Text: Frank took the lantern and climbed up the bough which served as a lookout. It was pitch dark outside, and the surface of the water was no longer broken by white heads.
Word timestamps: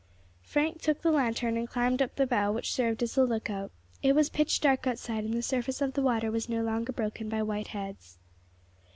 Frank 0.41 0.81
took 0.81 1.03
the 1.03 1.11
lantern 1.11 1.55
and 1.57 1.69
climbed 1.69 2.01
up 2.01 2.15
the 2.15 2.25
bough 2.25 2.51
which 2.51 2.73
served 2.73 3.03
as 3.03 3.15
a 3.19 3.23
lookout. 3.23 3.69
It 4.01 4.15
was 4.15 4.31
pitch 4.31 4.59
dark 4.59 4.87
outside, 4.87 5.25
and 5.25 5.35
the 5.35 5.43
surface 5.43 5.79
of 5.79 5.93
the 5.93 6.01
water 6.01 6.31
was 6.31 6.49
no 6.49 6.63
longer 6.63 6.91
broken 6.91 7.29
by 7.29 7.43
white 7.43 7.67
heads. 7.67 8.17